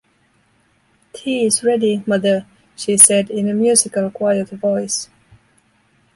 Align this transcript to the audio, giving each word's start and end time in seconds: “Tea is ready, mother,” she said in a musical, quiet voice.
“Tea 1.13 1.45
is 1.45 1.63
ready, 1.63 2.03
mother,” 2.07 2.47
she 2.75 2.97
said 2.97 3.29
in 3.29 3.47
a 3.47 3.53
musical, 3.53 4.09
quiet 4.09 4.49
voice. 4.49 5.11